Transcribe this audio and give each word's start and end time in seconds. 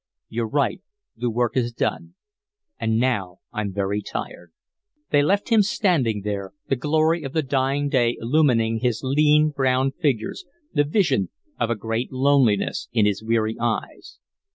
"You're 0.29 0.47
right 0.47 0.81
the 1.15 1.29
work 1.29 1.55
is 1.55 1.71
done. 1.73 2.15
And 2.79 2.97
now, 2.99 3.37
I'm 3.53 3.71
very 3.71 4.01
tired." 4.01 4.51
They 5.11 5.21
left 5.21 5.49
him 5.49 5.61
standing 5.61 6.21
there, 6.23 6.53
the 6.69 6.75
glory 6.75 7.21
of 7.21 7.33
the 7.33 7.43
dying 7.43 7.87
day 7.87 8.17
illumining 8.19 8.79
his 8.79 9.01
lean, 9.03 9.51
brown 9.51 9.91
features, 9.91 10.43
the 10.73 10.85
vision 10.85 11.29
of 11.59 11.69
a 11.69 11.75
great 11.75 12.11
loneliness 12.11 12.89
in 12.91 13.05
his 13.05 13.21
weary 13.23 13.57
eyes. 13.59 14.17